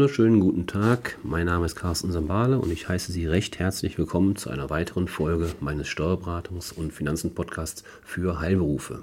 [0.00, 1.18] Wunderschönen guten Tag.
[1.22, 5.08] Mein Name ist Carsten Sambale und ich heiße Sie recht herzlich willkommen zu einer weiteren
[5.08, 9.00] Folge meines Steuerberatungs- und Finanzen-Podcasts für Heilberufe.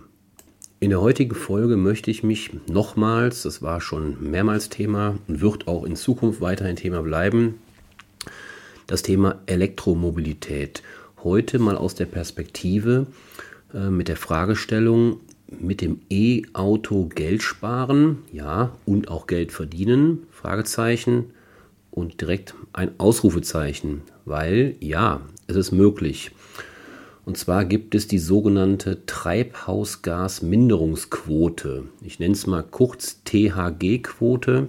[0.79, 5.67] In der heutigen Folge möchte ich mich nochmals, das war schon mehrmals Thema und wird
[5.67, 7.59] auch in Zukunft weiterhin Thema bleiben,
[8.87, 10.81] das Thema Elektromobilität.
[11.23, 13.05] Heute mal aus der Perspektive
[13.71, 15.19] äh, mit der Fragestellung,
[15.59, 21.25] mit dem E-Auto Geld sparen, ja, und auch Geld verdienen, Fragezeichen
[21.91, 26.31] und direkt ein Ausrufezeichen, weil ja, es ist möglich.
[27.25, 31.83] Und zwar gibt es die sogenannte Treibhausgasminderungsquote.
[32.01, 34.67] Ich nenne es mal kurz THG-Quote.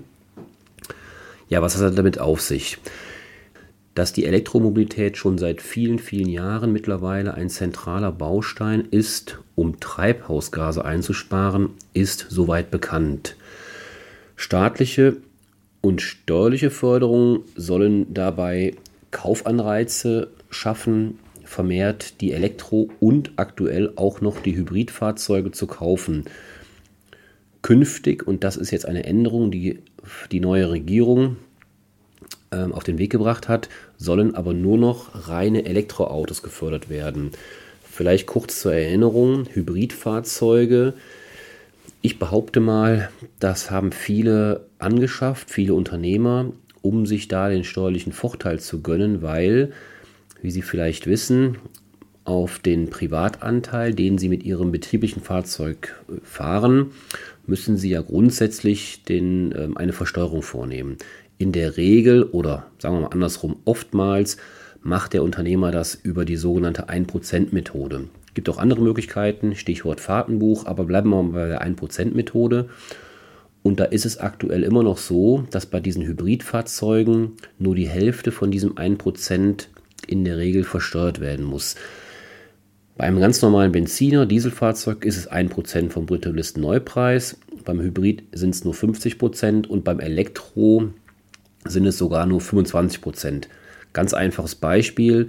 [1.48, 2.78] Ja, was hat das damit auf sich?
[3.98, 10.84] dass die Elektromobilität schon seit vielen, vielen Jahren mittlerweile ein zentraler Baustein ist, um Treibhausgase
[10.84, 13.36] einzusparen, ist soweit bekannt.
[14.36, 15.16] Staatliche
[15.80, 18.76] und steuerliche Förderungen sollen dabei
[19.10, 26.26] Kaufanreize schaffen, vermehrt die Elektro- und aktuell auch noch die Hybridfahrzeuge zu kaufen.
[27.62, 29.80] Künftig, und das ist jetzt eine Änderung, die
[30.30, 31.36] die neue Regierung
[32.52, 37.32] ähm, auf den Weg gebracht hat, sollen aber nur noch reine Elektroautos gefördert werden.
[37.98, 40.94] Vielleicht kurz zur Erinnerung, Hybridfahrzeuge.
[42.00, 48.60] Ich behaupte mal, das haben viele angeschafft, viele Unternehmer, um sich da den steuerlichen Vorteil
[48.60, 49.72] zu gönnen, weil,
[50.40, 51.58] wie Sie vielleicht wissen,
[52.22, 56.92] auf den Privatanteil, den Sie mit Ihrem betrieblichen Fahrzeug fahren,
[57.48, 60.98] müssen Sie ja grundsätzlich den, äh, eine Versteuerung vornehmen.
[61.36, 64.36] In der Regel oder sagen wir mal andersrum, oftmals
[64.82, 68.08] macht der Unternehmer das über die sogenannte 1%-Methode.
[68.26, 72.68] Es Gibt auch andere Möglichkeiten, Stichwort Fahrtenbuch, aber bleiben wir bei der 1%-Methode.
[73.62, 78.30] Und da ist es aktuell immer noch so, dass bei diesen Hybridfahrzeugen nur die Hälfte
[78.30, 79.66] von diesem 1%
[80.06, 81.74] in der Regel versteuert werden muss.
[82.96, 88.64] Bei einem ganz normalen Benziner, Dieselfahrzeug ist es 1% vom Bruttolisteneupreis, beim Hybrid sind es
[88.64, 90.88] nur 50% und beim Elektro
[91.64, 93.48] sind es sogar nur 25 Prozent.
[93.92, 95.28] Ganz einfaches Beispiel.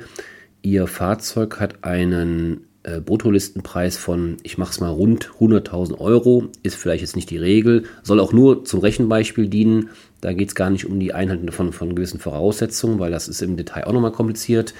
[0.61, 6.75] Ihr Fahrzeug hat einen äh, Bruttolistenpreis von, ich mache es mal rund 100.000 Euro, ist
[6.75, 9.89] vielleicht jetzt nicht die Regel, soll auch nur zum Rechenbeispiel dienen.
[10.21, 13.41] Da geht es gar nicht um die Einhaltung von, von gewissen Voraussetzungen, weil das ist
[13.41, 14.73] im Detail auch nochmal kompliziert.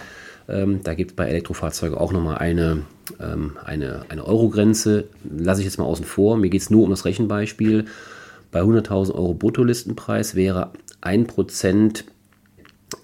[0.48, 2.84] Ähm, da gibt es bei Elektrofahrzeugen auch nochmal eine,
[3.20, 5.06] ähm, eine, eine Euro-Grenze.
[5.30, 6.38] Lasse ich jetzt mal außen vor.
[6.38, 7.86] Mir geht es nur um das Rechenbeispiel.
[8.52, 12.04] Bei 100.000 Euro Bruttolistenpreis wäre 1%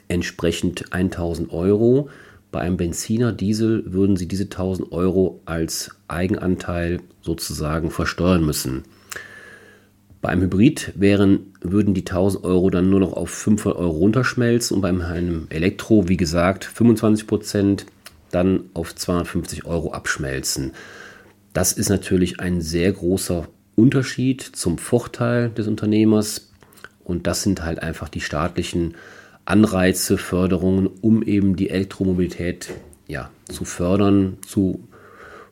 [0.07, 2.09] entsprechend 1000 Euro.
[2.51, 8.83] Bei einem Benziner, Diesel würden Sie diese 1000 Euro als Eigenanteil sozusagen versteuern müssen.
[10.21, 14.75] Bei einem Hybrid wären, würden die 1000 Euro dann nur noch auf 500 Euro runterschmelzen
[14.75, 17.85] und bei einem Elektro, wie gesagt, 25%
[18.31, 20.71] dann auf 250 Euro abschmelzen.
[21.53, 26.49] Das ist natürlich ein sehr großer Unterschied zum Vorteil des Unternehmers.
[27.03, 28.95] Und das sind halt einfach die staatlichen
[29.45, 32.71] Anreize, Förderungen, um eben die Elektromobilität
[33.07, 34.87] ja, zu fördern, zu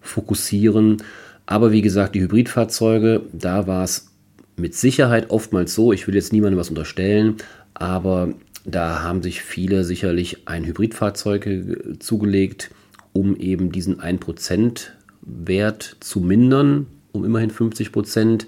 [0.01, 0.97] fokussieren.
[1.45, 4.11] Aber wie gesagt, die Hybridfahrzeuge, da war es
[4.55, 7.37] mit Sicherheit oftmals so, ich will jetzt niemandem was unterstellen,
[7.73, 8.33] aber
[8.65, 12.71] da haben sich viele sicherlich ein Hybridfahrzeug zugelegt,
[13.11, 14.87] um eben diesen 1%
[15.21, 18.47] Wert zu mindern, um immerhin 50 Prozent.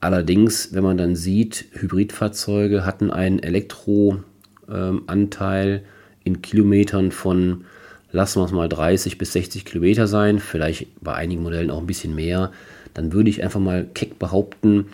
[0.00, 3.38] Allerdings, wenn man dann sieht, Hybridfahrzeuge hatten einen
[4.68, 5.82] Elektroanteil
[6.24, 7.64] in Kilometern von,
[8.12, 11.86] lassen wir es mal 30 bis 60 Kilometer sein, vielleicht bei einigen Modellen auch ein
[11.86, 12.52] bisschen mehr,
[12.94, 14.86] dann würde ich einfach mal keck behaupten,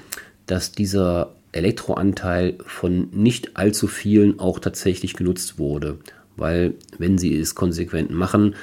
[0.47, 5.99] dass dieser Elektroanteil von nicht allzu vielen auch tatsächlich genutzt wurde.
[6.37, 8.55] Weil wenn sie es konsequent machen,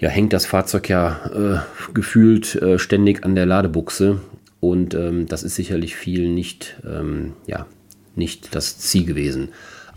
[0.00, 4.20] ja, hängt das Fahrzeug ja äh, gefühlt äh, ständig an der Ladebuchse
[4.60, 7.66] und ähm, das ist sicherlich viel nicht, ähm, ja,
[8.14, 9.48] nicht das Ziel gewesen.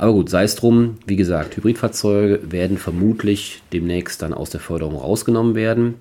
[0.01, 0.98] Aber gut, sei es drum.
[1.06, 5.94] Wie gesagt, Hybridfahrzeuge werden vermutlich demnächst dann aus der Förderung rausgenommen werden.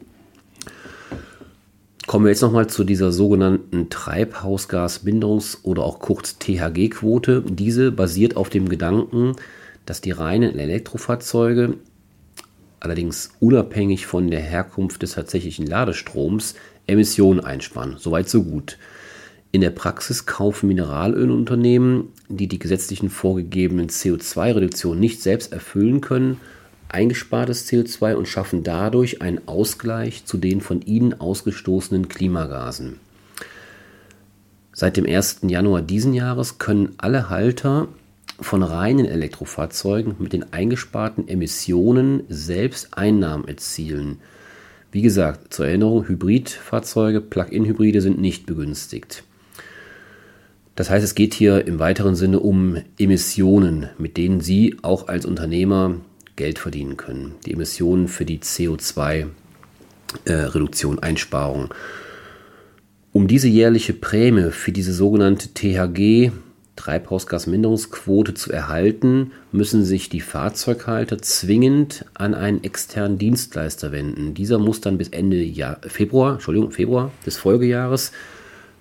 [2.06, 7.44] Kommen wir jetzt nochmal zu dieser sogenannten Treibhausgasbindungs- oder auch kurz THG-Quote.
[7.46, 9.36] Diese basiert auf dem Gedanken,
[9.84, 11.74] dass die reinen Elektrofahrzeuge,
[12.80, 16.54] allerdings unabhängig von der Herkunft des tatsächlichen Ladestroms,
[16.86, 17.96] Emissionen einsparen.
[17.98, 18.78] Soweit, so gut.
[19.52, 26.40] In der Praxis kaufen Mineralölunternehmen, die die gesetzlichen vorgegebenen CO2-Reduktionen nicht selbst erfüllen können,
[26.88, 33.00] eingespartes CO2 und schaffen dadurch einen Ausgleich zu den von ihnen ausgestoßenen Klimagasen.
[34.72, 35.40] Seit dem 1.
[35.42, 37.88] Januar diesen Jahres können alle Halter
[38.40, 44.20] von reinen Elektrofahrzeugen mit den eingesparten Emissionen selbst Einnahmen erzielen.
[44.92, 49.24] Wie gesagt, zur Erinnerung, Hybridfahrzeuge, Plug-in-Hybride sind nicht begünstigt.
[50.80, 55.26] Das heißt, es geht hier im weiteren Sinne um Emissionen, mit denen Sie auch als
[55.26, 55.96] Unternehmer
[56.36, 57.34] Geld verdienen können.
[57.44, 61.74] Die Emissionen für die CO2-Reduktion, äh, Einsparung.
[63.12, 66.30] Um diese jährliche Prämie für diese sogenannte THG,
[66.76, 74.32] Treibhausgasminderungsquote, zu erhalten, müssen sich die Fahrzeughalter zwingend an einen externen Dienstleister wenden.
[74.32, 78.12] Dieser muss dann bis Ende Jahr, Februar, Entschuldigung, Februar des Folgejahres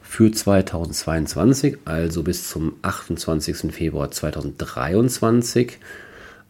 [0.09, 3.71] für 2022, also bis zum 28.
[3.71, 5.77] Februar 2023,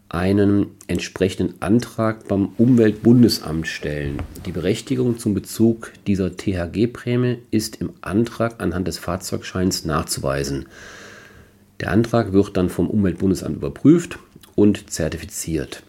[0.07, 4.21] einen entsprechenden Antrag beim Umweltbundesamt stellen.
[4.45, 10.67] Die Berechtigung zum Bezug dieser THG-Prämie ist im Antrag anhand des Fahrzeugscheins nachzuweisen.
[11.81, 14.19] Der Antrag wird dann vom Umweltbundesamt überprüft
[14.55, 15.83] und zertifiziert.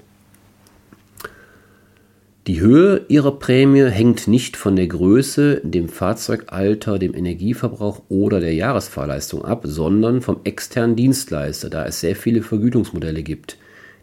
[2.51, 8.55] Die Höhe ihrer Prämie hängt nicht von der Größe, dem Fahrzeugalter, dem Energieverbrauch oder der
[8.55, 13.57] Jahresfahrleistung ab, sondern vom externen Dienstleister, da es sehr viele Vergütungsmodelle gibt.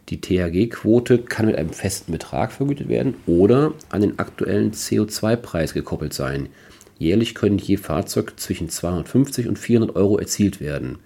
[0.08, 6.14] Die THG-Quote kann mit einem festen Betrag vergütet werden oder an den aktuellen CO2-Preis gekoppelt
[6.14, 6.48] sein.
[6.98, 10.96] Jährlich können je Fahrzeug zwischen 250 und 400 Euro erzielt werden.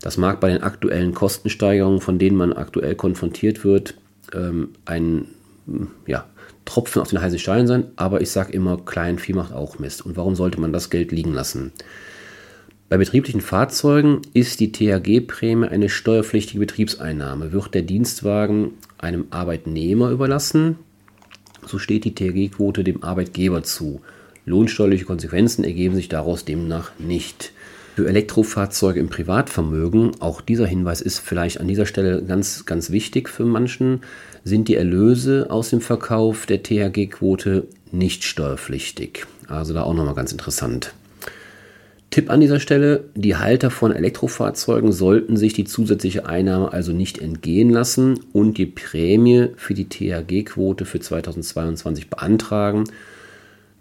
[0.00, 3.96] Das mag bei den aktuellen Kostensteigerungen, von denen man aktuell konfrontiert wird,
[4.32, 5.26] ähm, ein
[6.06, 6.26] ja,
[6.64, 10.04] Tropfen auf den heißen Stein sein, aber ich sage immer, Kleinvieh macht auch Mist.
[10.04, 11.72] Und warum sollte man das Geld liegen lassen?
[12.88, 17.52] Bei betrieblichen Fahrzeugen ist die THG-Prämie eine steuerpflichtige Betriebseinnahme.
[17.52, 20.76] Wird der Dienstwagen einem Arbeitnehmer überlassen,
[21.66, 24.00] so steht die THG-Quote dem Arbeitgeber zu.
[24.46, 27.52] Lohnsteuerliche Konsequenzen ergeben sich daraus demnach nicht.
[27.98, 33.28] Für Elektrofahrzeuge im Privatvermögen, auch dieser Hinweis ist vielleicht an dieser Stelle ganz, ganz wichtig
[33.28, 34.02] für manchen,
[34.44, 39.26] sind die Erlöse aus dem Verkauf der THG-Quote nicht steuerpflichtig.
[39.48, 40.94] Also da auch nochmal ganz interessant.
[42.10, 47.18] Tipp an dieser Stelle, die Halter von Elektrofahrzeugen sollten sich die zusätzliche Einnahme also nicht
[47.18, 52.84] entgehen lassen und die Prämie für die THG-Quote für 2022 beantragen,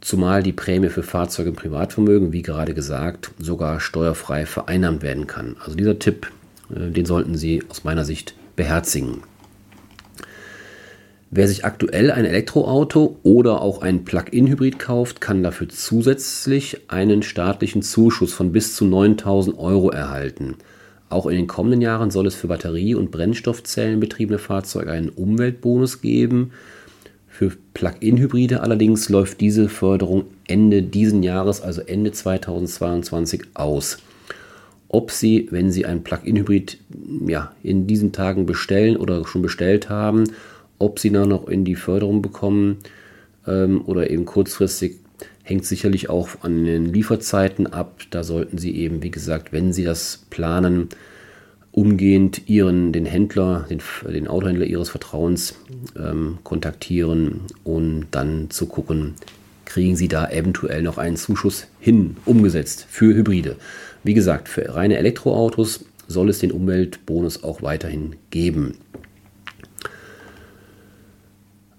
[0.01, 5.55] zumal die Prämie für Fahrzeuge im Privatvermögen, wie gerade gesagt, sogar steuerfrei vereinnahmt werden kann.
[5.63, 6.27] Also dieser Tipp,
[6.69, 9.21] äh, den sollten Sie aus meiner Sicht beherzigen.
[11.29, 17.81] Wer sich aktuell ein Elektroauto oder auch ein Plug-in-Hybrid kauft, kann dafür zusätzlich einen staatlichen
[17.81, 20.55] Zuschuss von bis zu 9000 Euro erhalten.
[21.09, 26.51] Auch in den kommenden Jahren soll es für Batterie- und Brennstoffzellenbetriebene Fahrzeuge einen Umweltbonus geben.
[27.37, 33.99] Für Plug-in-Hybride allerdings läuft diese Förderung Ende diesen Jahres, also Ende 2022, aus.
[34.87, 36.79] Ob Sie, wenn Sie ein Plug-in-Hybrid
[37.27, 40.23] ja, in diesen Tagen bestellen oder schon bestellt haben,
[40.79, 42.77] ob sie da noch in die Förderung bekommen
[43.45, 44.95] ähm, oder eben kurzfristig,
[45.43, 48.01] hängt sicherlich auch an den Lieferzeiten ab.
[48.09, 50.89] Da sollten Sie eben, wie gesagt, wenn Sie das planen,
[51.77, 53.79] umgehend Ihren, den Händler, den,
[54.11, 55.59] den Autohändler Ihres Vertrauens
[55.95, 59.13] ähm, kontaktieren und dann zu gucken,
[59.65, 63.57] kriegen Sie da eventuell noch einen Zuschuss hin, umgesetzt für Hybride.
[64.03, 68.79] Wie gesagt, für reine Elektroautos soll es den Umweltbonus auch weiterhin geben.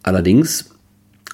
[0.05, 0.71] Allerdings,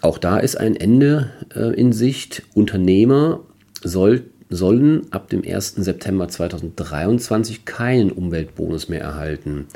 [0.00, 2.44] auch da ist ein Ende äh, in Sicht.
[2.54, 3.40] Unternehmer
[3.82, 5.76] soll, sollen ab dem 1.
[5.76, 9.66] September 2023 keinen Umweltbonus mehr erhalten.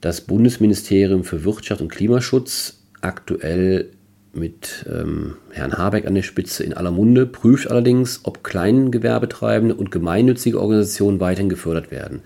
[0.00, 3.90] Das Bundesministerium für Wirtschaft und Klimaschutz, aktuell
[4.32, 9.90] mit ähm, Herrn Habeck an der Spitze in aller Munde, prüft allerdings, ob Kleingewerbetreibende und
[9.90, 12.20] gemeinnützige Organisationen weiterhin gefördert werden.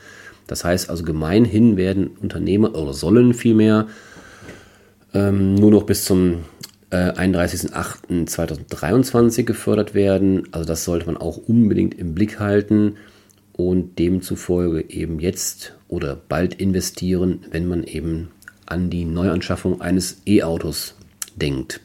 [0.46, 3.86] Das heißt also, gemeinhin werden Unternehmer oder sollen vielmehr
[5.14, 6.38] ähm, nur noch bis zum
[6.92, 10.46] äh, 31.08.2023 gefördert werden.
[10.52, 12.96] Also das sollte man auch unbedingt im Blick halten
[13.52, 18.30] und demzufolge eben jetzt oder bald investieren, wenn man eben
[18.66, 20.94] an die Neuanschaffung eines E-Autos
[21.34, 21.80] denkt.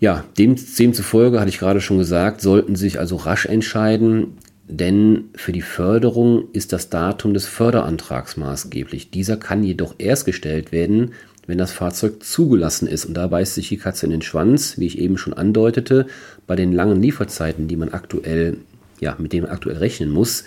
[0.00, 5.52] Ja, dem, demzufolge hatte ich gerade schon gesagt, sollten sich also rasch entscheiden, denn für
[5.52, 9.10] die Förderung ist das Datum des Förderantrags maßgeblich.
[9.10, 11.12] Dieser kann jedoch erst gestellt werden,
[11.46, 13.04] wenn das Fahrzeug zugelassen ist.
[13.04, 16.06] Und da beißt sich die Katze in den Schwanz, wie ich eben schon andeutete,
[16.46, 18.58] bei den langen Lieferzeiten, die man aktuell,
[19.00, 20.44] ja, mit denen man aktuell rechnen muss,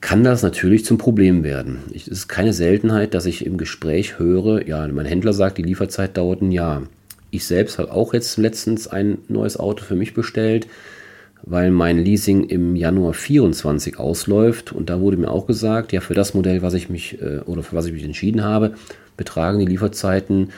[0.00, 1.78] kann das natürlich zum Problem werden.
[1.94, 6.16] Es ist keine Seltenheit, dass ich im Gespräch höre, ja, mein Händler sagt, die Lieferzeit
[6.16, 6.82] dauert ein Jahr.
[7.30, 10.66] Ich selbst habe auch jetzt letztens ein neues Auto für mich bestellt
[11.42, 16.14] weil mein Leasing im Januar 24 ausläuft und da wurde mir auch gesagt, ja für
[16.14, 18.74] das Modell, was ich mich äh, oder für was ich mich entschieden habe,
[19.16, 20.50] betragen die Lieferzeiten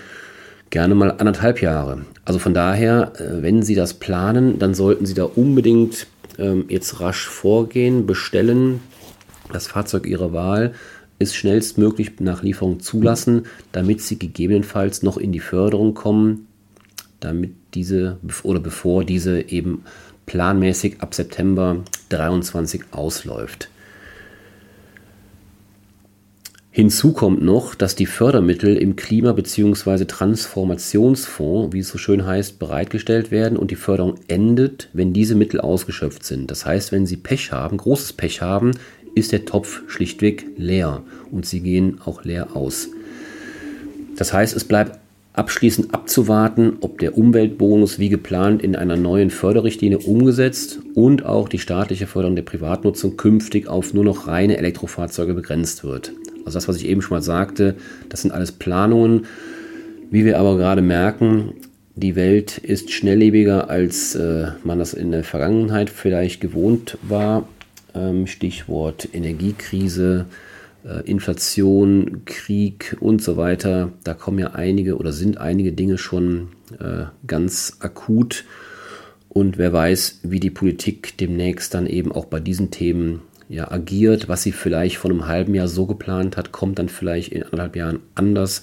[0.70, 2.02] gerne mal anderthalb Jahre.
[2.24, 6.06] Also von daher, äh, wenn Sie das planen, dann sollten Sie da unbedingt
[6.38, 8.80] ähm, jetzt rasch vorgehen, bestellen,
[9.52, 10.74] das Fahrzeug Ihrer Wahl
[11.18, 16.46] ist schnellstmöglich nach Lieferung zulassen, damit Sie gegebenenfalls noch in die Förderung kommen,
[17.18, 19.84] damit diese oder bevor diese eben
[20.26, 23.68] planmäßig ab September 23 ausläuft.
[26.78, 30.04] Hinzu kommt noch, dass die Fördermittel im Klima- bzw.
[30.04, 35.60] Transformationsfonds, wie es so schön heißt, bereitgestellt werden und die Förderung endet, wenn diese Mittel
[35.60, 36.52] ausgeschöpft sind.
[36.52, 38.70] Das heißt, wenn Sie Pech haben, großes Pech haben,
[39.16, 42.90] ist der Topf schlichtweg leer und Sie gehen auch leer aus.
[44.14, 45.00] Das heißt, es bleibt
[45.32, 51.58] abschließend abzuwarten, ob der Umweltbonus wie geplant in einer neuen Förderrichtlinie umgesetzt und auch die
[51.58, 56.12] staatliche Förderung der Privatnutzung künftig auf nur noch reine Elektrofahrzeuge begrenzt wird.
[56.48, 57.74] Also das, was ich eben schon mal sagte,
[58.08, 59.26] das sind alles Planungen.
[60.10, 61.52] Wie wir aber gerade merken,
[61.94, 67.46] die Welt ist schnelllebiger, als äh, man das in der Vergangenheit vielleicht gewohnt war.
[67.94, 70.24] Ähm, Stichwort Energiekrise,
[70.86, 73.92] äh, Inflation, Krieg und so weiter.
[74.04, 76.48] Da kommen ja einige oder sind einige Dinge schon
[76.80, 78.46] äh, ganz akut.
[79.28, 84.28] Und wer weiß, wie die Politik demnächst dann eben auch bei diesen Themen ja, agiert,
[84.28, 87.76] was sie vielleicht vor einem halben Jahr so geplant hat, kommt dann vielleicht in anderthalb
[87.76, 88.62] Jahren anders.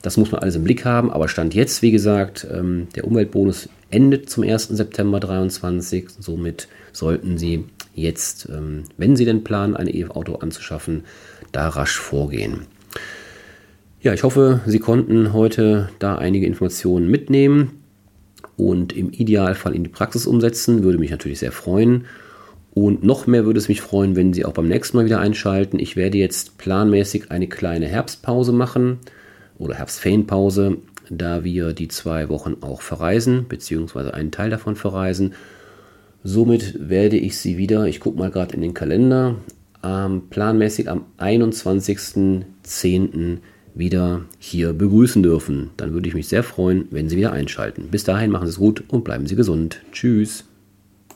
[0.00, 1.10] Das muss man alles im Blick haben.
[1.10, 4.68] Aber Stand jetzt, wie gesagt, ähm, der Umweltbonus endet zum 1.
[4.68, 6.08] September 2023.
[6.20, 7.64] Somit sollten Sie
[7.94, 11.04] jetzt, ähm, wenn Sie denn planen, ein E-Auto anzuschaffen,
[11.52, 12.66] da rasch vorgehen.
[14.00, 17.82] Ja, ich hoffe, Sie konnten heute da einige Informationen mitnehmen
[18.56, 20.82] und im Idealfall in die Praxis umsetzen.
[20.82, 22.04] Würde mich natürlich sehr freuen.
[22.74, 25.78] Und noch mehr würde es mich freuen, wenn Sie auch beim nächsten Mal wieder einschalten.
[25.78, 28.98] Ich werde jetzt planmäßig eine kleine Herbstpause machen
[29.58, 30.78] oder Herbstferienpause,
[31.08, 35.34] da wir die zwei Wochen auch verreisen, beziehungsweise einen Teil davon verreisen.
[36.24, 39.36] Somit werde ich Sie wieder, ich gucke mal gerade in den Kalender,
[39.84, 43.38] ähm, planmäßig am 21.10.
[43.74, 45.70] wieder hier begrüßen dürfen.
[45.76, 47.86] Dann würde ich mich sehr freuen, wenn Sie wieder einschalten.
[47.90, 49.80] Bis dahin machen Sie es gut und bleiben Sie gesund.
[49.92, 50.46] Tschüss.